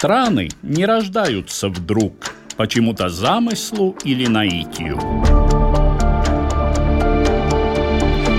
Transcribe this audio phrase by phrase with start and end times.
[0.00, 4.98] Страны не рождаются вдруг, почему-то замыслу или наитию.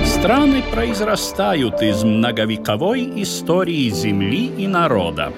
[0.04, 5.32] Страны произрастают из многовековой истории земли и народа.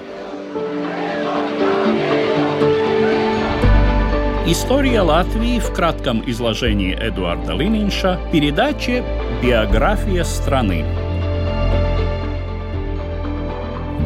[4.46, 9.04] История Латвии в кратком изложении Эдуарда Лининша, передаче
[9.42, 11.03] «Биография страны».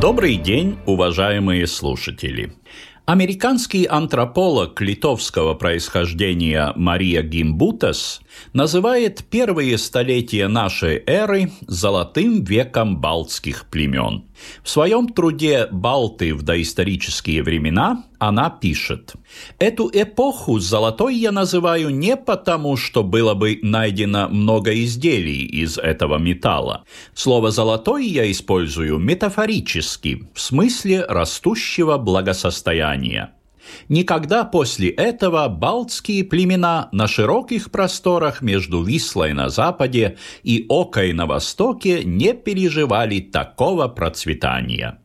[0.01, 2.53] Добрый день, уважаемые слушатели!
[3.05, 8.21] Американский антрополог литовского происхождения Мария Гимбутас
[8.53, 14.27] называет первые столетия нашей эры золотым веком балтских племен.
[14.63, 19.15] В своем труде «Балты в доисторические времена» она пишет
[19.59, 26.19] «Эту эпоху золотой я называю не потому, что было бы найдено много изделий из этого
[26.19, 26.85] металла.
[27.15, 33.33] Слово «золотой» я использую метафорически, в смысле растущего благосостояния.
[33.89, 41.27] Никогда после этого балтские племена на широких просторах между Вислой на западе и Окой на
[41.27, 44.99] востоке не переживали такого процветания.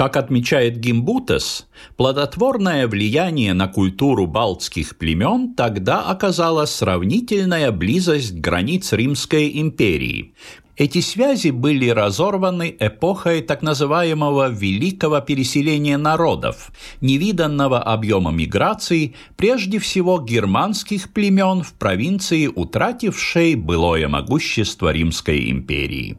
[0.00, 1.66] Как отмечает Гимбутес,
[1.98, 10.32] плодотворное влияние на культуру балтских племен тогда оказала сравнительная близость границ Римской империи,
[10.78, 20.18] эти связи были разорваны эпохой так называемого «великого переселения народов», невиданного объема миграции, прежде всего
[20.18, 26.16] германских племен в провинции, утратившей былое могущество Римской империи.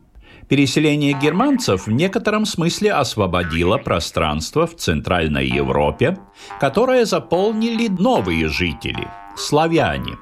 [0.51, 6.17] Переселение германцев в некотором смысле освободило пространство в Центральной Европе,
[6.59, 9.07] которое заполнили новые жители–
[9.37, 10.17] славяне,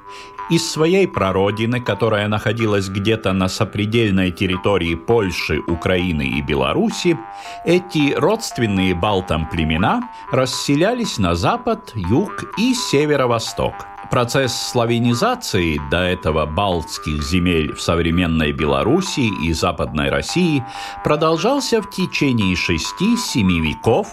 [0.48, 7.18] из своей прародины, которая находилась где-то на сопредельной территории Польши, Украины и Беларуси,
[7.64, 13.74] эти родственные балтам племена расселялись на запад, юг и северо-восток.
[14.10, 20.64] Процесс славянизации до этого балтских земель в современной Белоруссии и Западной России
[21.04, 24.08] продолжался в течение шести-семи веков,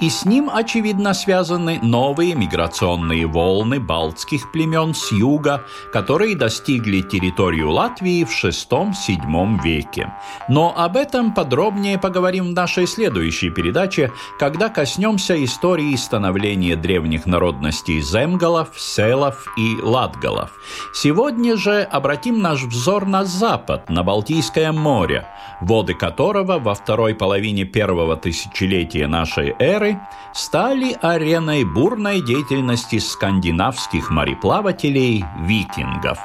[0.00, 5.64] и с ним, очевидно, связаны новые миграционные волны балтских племен с юга,
[5.94, 10.12] которые достигли территорию Латвии в VI-VII веке.
[10.50, 18.02] Но об этом подробнее поговорим в нашей следующей передаче, когда коснемся истории становления древних народностей
[18.02, 20.50] земгалов, селов и латгалов.
[20.94, 25.26] Сегодня же обратим наш взор на запад, на Балтийское море,
[25.60, 30.00] воды которого во второй половине первого тысячелетия нашей эры
[30.34, 36.18] стали ареной бурной деятельности скандинавских мореплавателей-викингов.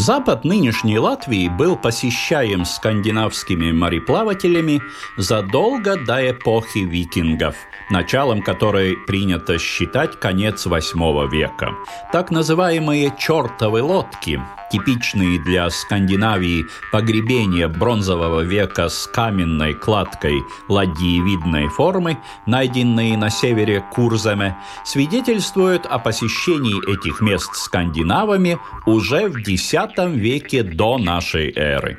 [0.00, 4.80] Запад нынешней Латвии был посещаем скандинавскими мореплавателями
[5.18, 7.54] задолго до эпохи викингов,
[7.90, 11.74] началом которой принято считать конец VIII века.
[12.14, 14.40] Так называемые «чертовы лодки»
[14.70, 24.56] типичные для Скандинавии погребения бронзового века с каменной кладкой ладьевидной формы, найденные на севере Курземе,
[24.84, 31.98] свидетельствуют о посещении этих мест скандинавами уже в X веке до нашей эры.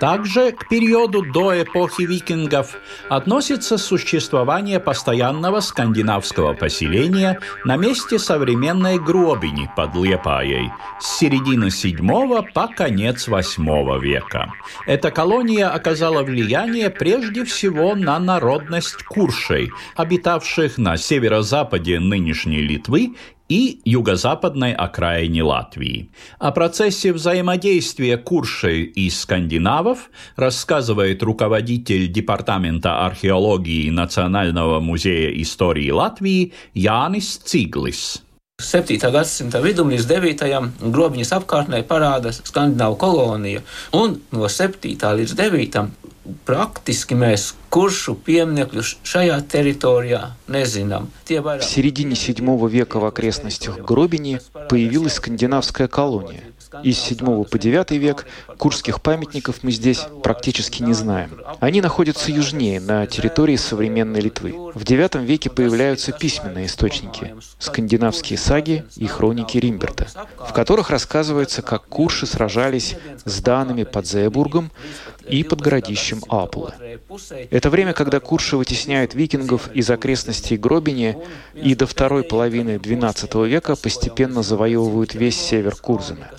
[0.00, 2.74] Также к периоду до эпохи викингов
[3.10, 11.98] относится существование постоянного скандинавского поселения на месте современной Гробини под Лепаей с середины 7
[12.54, 14.50] по конец 8 века.
[14.86, 23.16] Эта колония оказала влияние прежде всего на народность куршей, обитавших на северо-западе нынешней Литвы
[23.49, 26.09] и юго-западной окраине Латвии.
[26.39, 37.37] О процессе взаимодействия Куршей и скандинавов рассказывает руководитель Департамента археологии Национального музея истории Латвии Янис
[37.37, 38.21] Циглис.
[38.57, 39.11] 7.
[39.11, 40.43] gadsimta vidum līdz 9.
[40.95, 43.59] grobiņas apkārtnē parādās skandināvu kolonija,
[43.91, 44.95] un no 7.
[44.95, 45.81] līdz 9
[46.50, 51.10] Praktiski mēs kuršu пиемнику шая территория незнам.
[51.28, 56.42] В середине VII века в окрестностях Гробини появилась скандинавская колония.
[56.82, 58.26] Из 7 по 9 век
[58.60, 61.40] курских памятников мы здесь практически не знаем.
[61.60, 64.50] Они находятся южнее, на территории современной Литвы.
[64.74, 71.86] В IX веке появляются письменные источники, скандинавские саги и хроники Римберта, в которых рассказывается, как
[71.86, 74.70] курши сражались с данами под Зеебургом
[75.26, 76.74] и под городищем Апулы.
[77.50, 81.16] Это время, когда курши вытесняют викингов из окрестностей Гробини
[81.54, 86.30] и до второй половины XII века постепенно завоевывают весь север Курзена.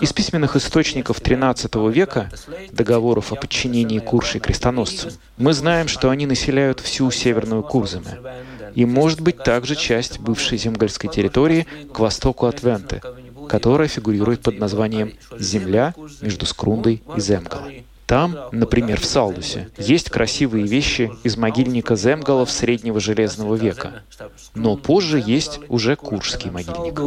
[0.00, 2.30] Из письменных источников XIII века,
[2.72, 8.18] договоров о подчинении Курши крестоносцам, мы знаем, что они населяют всю Северную Курземе
[8.74, 13.02] и, может быть, также часть бывшей земгальской территории к востоку от Венты,
[13.48, 17.79] которая фигурирует под названием «Земля между Скрундой и Земгалой».
[18.10, 24.02] Там, например, в Салдусе, есть красивые вещи из могильника земгалов среднего железного века.
[24.56, 26.98] Но позже есть уже куршский могильник.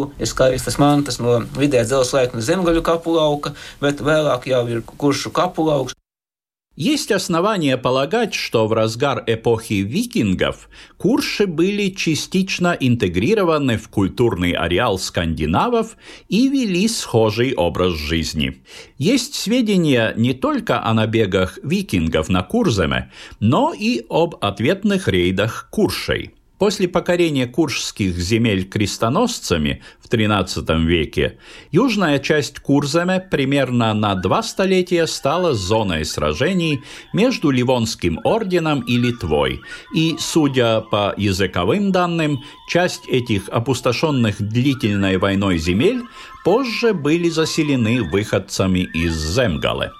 [6.75, 14.97] Есть основания полагать, что в разгар эпохи викингов курши были частично интегрированы в культурный ареал
[14.97, 15.95] скандинавов
[16.29, 18.63] и вели схожий образ жизни.
[18.97, 26.33] Есть сведения не только о набегах викингов на Курземе, но и об ответных рейдах куршей.
[26.59, 31.39] После покорения куршских земель крестоносцами в XIII веке
[31.71, 39.61] южная часть Курземе примерно на два столетия стала зоной сражений между Ливонским орденом и Литвой,
[39.95, 46.03] и, судя по языковым данным, часть этих опустошенных длительной войной земель
[46.45, 49.91] позже были заселены выходцами из Земгалы.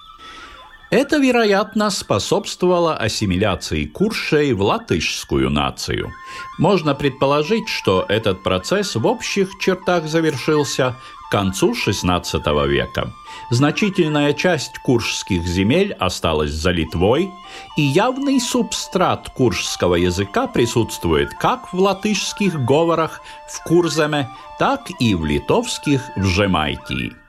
[0.93, 6.13] Это, вероятно, способствовало ассимиляции куршей в латышскую нацию.
[6.59, 10.95] Можно предположить, что этот процесс в общих чертах завершился
[11.25, 13.11] к концу XVI века.
[13.49, 17.31] Значительная часть куршских земель осталась за Литвой,
[17.75, 24.29] и явный субстрат куршского языка присутствует как в латышских говорах в Курземе,
[24.59, 27.22] так и в литовских в Жемайтии.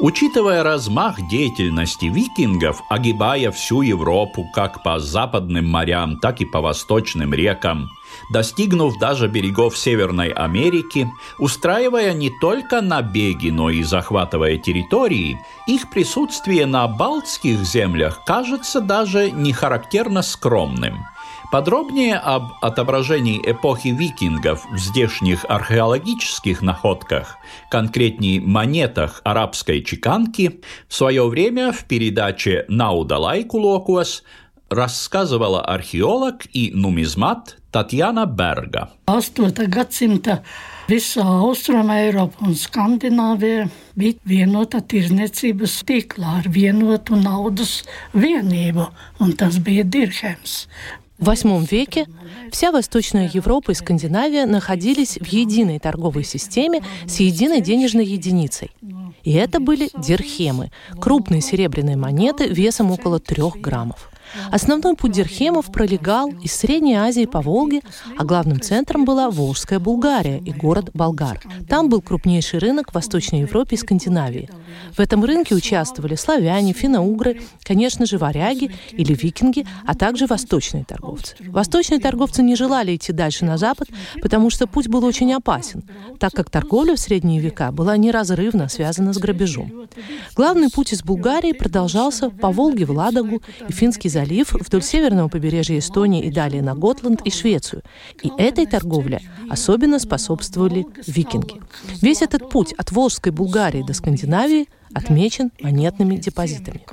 [0.00, 7.34] Учитывая размах деятельности викингов, огибая всю Европу как по западным морям, так и по восточным
[7.34, 7.90] рекам,
[8.32, 11.10] достигнув даже берегов Северной Америки,
[11.40, 19.32] устраивая не только набеги, но и захватывая территории, их присутствие на Балтских землях кажется даже
[19.32, 21.06] не характерно скромным–
[21.51, 27.37] Подробнее об отображении эпохи викингов в здешних археологических находках,
[27.69, 34.23] конкретнее монетах арабской чеканки, в свое время в передаче «Наудалай Кулокуас»
[34.73, 38.89] рассказывала археолог и нумизмат Татьяна Берга.
[39.07, 39.67] 8.
[39.67, 40.43] gadsimta
[40.87, 47.83] visā Austrum Eiropa un Skandināvija bija vienota tirzniecības tīklā ar vienotu naudas
[48.13, 48.89] vienību,
[49.19, 50.67] un tas bija dirhems.
[51.18, 52.06] В VIII веке
[52.52, 58.70] вся Восточная Европа и Скандинавия находились в единой торговой системе с единой денежной единицей.
[59.22, 60.70] И это были дирхемы–
[61.00, 64.10] крупные серебряные монеты весом около трех граммов.
[64.50, 67.80] Основной путь дирхемов пролегал из Средней Азии по Волге,
[68.18, 71.40] а главным центром была Волжская Булгария и город Болгар.
[71.68, 74.50] Там был крупнейший рынок в Восточной Европе и Скандинавии.
[74.96, 81.36] В этом рынке участвовали славяне, финно-угры, конечно же, варяги или викинги, а также восточные торговцы.
[81.40, 83.88] Восточные торговцы не желали идти дальше на запад,
[84.20, 85.82] потому что путь был очень опасен,
[86.18, 89.88] так как торговля в средние века была неразрывно связана с грабежом.
[90.34, 95.78] Главный путь из Булгарии продолжался по Волге в Ладогу и Финский залив вдоль северного побережья
[95.78, 97.82] Эстонии и далее на Готланд и Швецию.
[98.22, 101.60] И этой торговле особенно способствовали викинги.
[102.00, 106.84] Весь этот путь от Волжской Булгарии до Скандинавии отмечен монетными депозитами.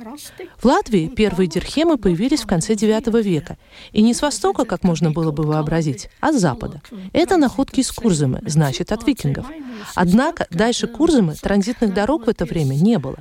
[0.58, 3.58] В Латвии первые дирхемы появились в конце IX века.
[3.92, 6.82] И не с востока, как можно было бы вообразить, а с запада.
[7.12, 9.46] Это находки из Курзымы, значит, от викингов.
[9.94, 13.18] Однако дальше Курзымы транзитных дорог в это время не было.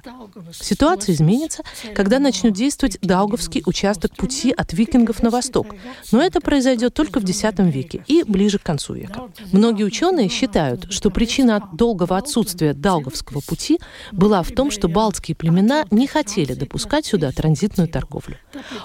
[0.51, 1.63] Ситуация изменится,
[1.93, 5.75] когда начнет действовать Даугавский участок пути от викингов на восток.
[6.11, 9.29] Но это произойдет только в X веке и ближе к концу века.
[9.51, 13.79] Многие ученые считают, что причина долгого отсутствия Даугавского пути
[14.11, 18.37] была в том, что балтские племена не хотели допускать сюда транзитную торговлю.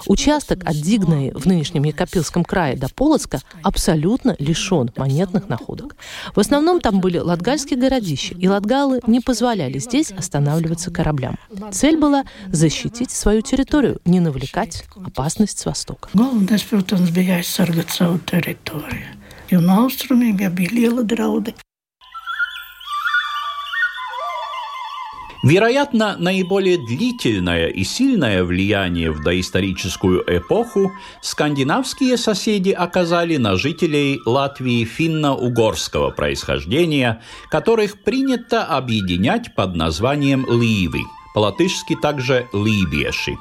[0.07, 5.95] Участок от Дигнаи в нынешнем Екапилском крае до Полоцка абсолютно лишен монетных находок.
[6.35, 11.37] В основном там были латгальские городища, и латгалы не позволяли здесь останавливаться кораблям.
[11.71, 16.09] Цель была защитить свою территорию, не навлекать опасность с востока.
[16.13, 19.07] Galvenais, protams, bija aizsargāt savu teritoriju,
[19.51, 19.89] jo no.
[25.43, 34.85] Вероятно, наиболее длительное и сильное влияние в доисторическую эпоху скандинавские соседи оказали на жителей Латвии
[34.85, 41.01] финно-угорского происхождения, которых принято объединять под названием «ливы»
[41.33, 43.37] по-латышски также «либеши».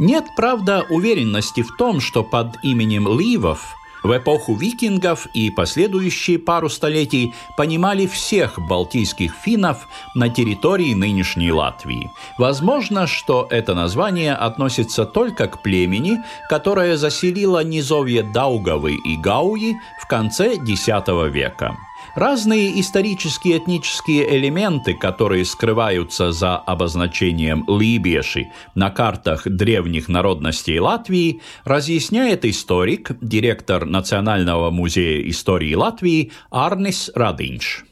[0.00, 6.68] Нет, правда, уверенности в том, что под именем «ливов» В эпоху викингов и последующие пару
[6.68, 12.10] столетий понимали всех балтийских финнов на территории нынешней Латвии.
[12.36, 16.18] Возможно, что это название относится только к племени,
[16.50, 20.86] которое заселило низовье Даугавы и Гауи в конце X
[21.32, 21.74] века.
[22.14, 32.44] Разные исторические этнические элементы, которые скрываются за обозначением «либеши» на картах древних народностей Латвии, разъясняет
[32.44, 37.84] историк, директор Национального музея истории Латвии Арнис Радинш.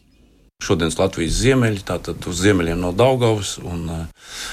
[0.62, 4.02] Šodienas Latvijas ziemeļi, tātad uz ziemeļiem no Daugavas un uh,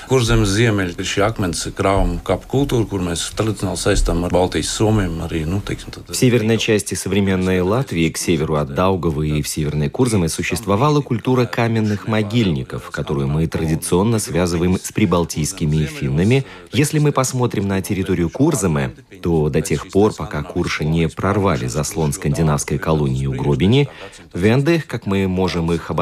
[0.10, 5.22] kurzemes ziemeļi ir šī akmens krājuma kapu культура, kur mēs традиционно saistām ar Балтijas суммами,
[5.28, 5.78] arī, ну, tad...
[6.08, 11.46] В северной части современной Латвии, к северу от Даугавы и в северной Курзаме, существовала культура
[11.46, 16.46] каменных могильников, которую мы традиционно связываем с прибалтийскими финнами.
[16.74, 22.13] Если мы посмотрим на территорию Курзамы, то до тех пор, пока Курши не прорвали заслон
[22.13, 23.89] скандинавской колонии у Гробини,
[24.34, 25.99] венды, как мы можем их обозначить,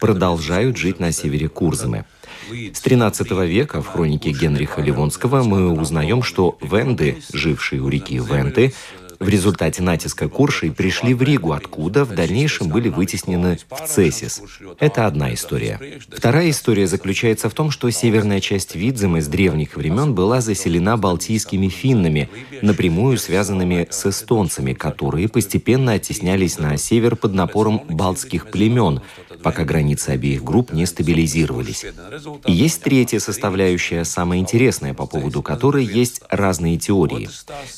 [0.00, 2.04] продолжают жить на севере Курзамы.
[2.50, 8.72] С XIII века в хронике Генриха Ливонского мы узнаем, что венды, жившие у реки Венты,
[9.20, 14.42] в результате натиска Куршей пришли в Ригу, откуда в дальнейшем были вытеснены в Цесис.
[14.78, 15.80] Это одна история.
[16.08, 21.68] Вторая история заключается в том, что северная часть Видземы с древних времен была заселена балтийскими
[21.68, 22.28] финнами,
[22.62, 29.00] напрямую связанными с эстонцами, которые постепенно оттеснялись на север под напором балтских племен,
[29.42, 31.84] пока границы обеих групп не стабилизировались.
[32.46, 37.28] И есть третья составляющая, самая интересная, по поводу которой есть разные теории.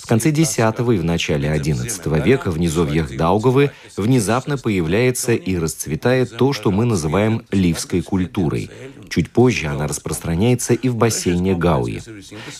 [0.02, 6.36] В конце X и в начале XI века в низовьях Даугавы внезапно появляется и расцветает
[6.36, 8.70] то, что мы называем ливской культурой.
[9.10, 12.00] Чуть позже она распространяется и в бассейне Гауи.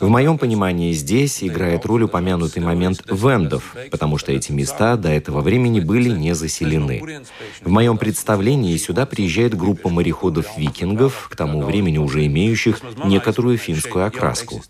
[0.00, 5.42] В моем понимании здесь играет роль упомянутый момент вендов, потому что эти места до этого
[5.42, 7.22] времени были не заселены.
[7.62, 14.60] В моем представлении сюда приезжает группа мореходов-викингов, к тому времени уже имеющих некоторую финскую окраску.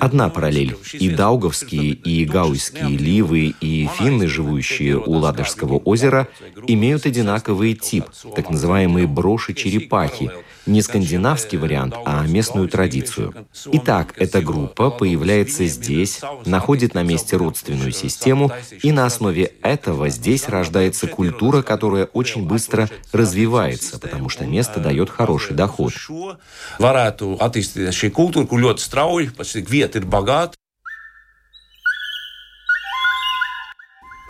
[0.00, 0.76] Одна параллель.
[0.92, 6.28] И даугавские, и гауйские ливы, и финны, живущие у Ладожского озера,
[6.66, 8.04] имеют одинаковый тип,
[8.36, 10.30] так называемые броши-черепахи,
[10.66, 10.82] не
[11.14, 13.46] скандинавский вариант, а местную традицию.
[13.72, 18.50] Итак, эта группа появляется здесь, находит на месте родственную систему,
[18.82, 25.08] и на основе этого здесь рождается культура, которая очень быстро развивается, потому что место дает
[25.08, 25.92] хороший доход.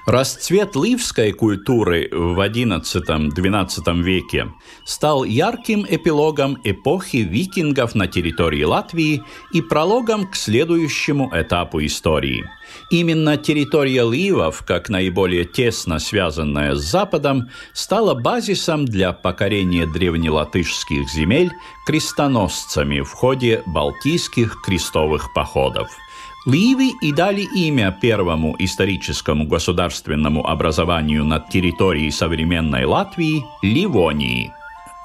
[0.06, 4.52] Расцвет ливской культуры в XI-XII веке
[4.84, 9.22] стал ярким эпилогом эпохи викингов на территории Латвии
[9.54, 12.44] и прологом к следующему этапу истории.
[12.90, 21.50] Именно территория ливов, как наиболее тесно связанная с Западом, стала базисом для покорения древнелатышских земель
[21.86, 25.88] крестоносцами в ходе Балтийских крестовых походов–
[26.46, 34.52] Ливи и дали имя первому историческому государственному образованию на территории современной Латвии– Ливонии.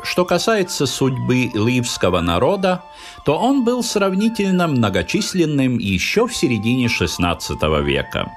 [0.03, 2.83] Что касается судьбы ливского народа,
[3.23, 8.29] то он был сравнительно многочисленным еще в середине XVI века.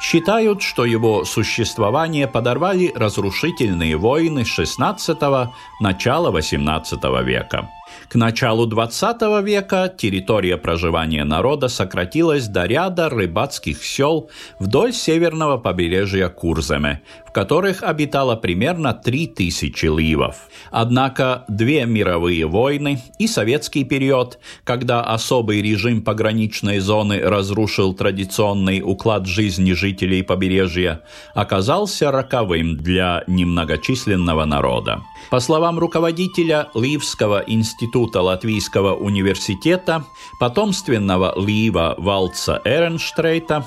[0.00, 5.48] Считают, что его существование подорвали разрушительные войны XVI–
[5.80, 7.68] начала XVIII века.
[8.08, 16.28] К началу XX века территория проживания народа сократилась до ряда рыбацких сел вдоль северного побережья
[16.28, 20.36] Курземе, в которых обитало примерно 3000 ливов.
[20.70, 29.26] Однако две мировые войны и советский период, когда особый режим пограничной зоны разрушил традиционный уклад
[29.26, 31.02] жизни жителей побережья,
[31.34, 35.02] оказался роковым для немногочисленного народа.
[35.30, 40.04] По словам руководителя Ливского института Латвийского университета,
[40.38, 43.66] потомственного Лива Валца Эренштрейта,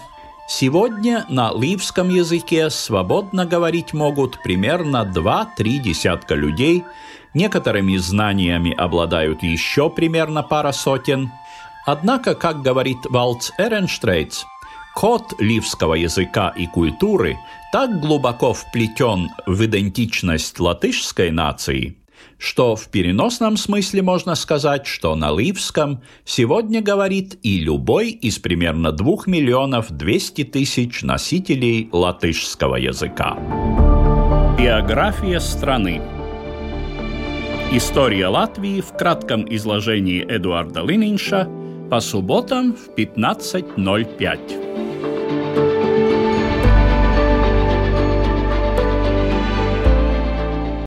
[0.52, 6.86] Сегодня на ливском языке свободно говорить могут примерно 2-3 десятка людей,
[7.36, 11.32] некоторыми знаниями обладают еще примерно пара сотен.
[11.86, 14.46] Однако, как говорит Валц Эренштрейтс,
[14.96, 17.38] код ливского языка и культуры
[17.72, 21.98] так глубоко вплетен в идентичность латышской нации,
[22.38, 28.92] что в переносном смысле можно сказать, что на ливском сегодня говорит и любой из примерно
[28.92, 33.38] 2 миллионов 200 тысяч носителей латышского языка.
[34.58, 36.02] Биография страны
[37.72, 41.48] История Латвии в кратком изложении Эдуарда Лининша
[41.92, 44.69] по субботам в 15.05.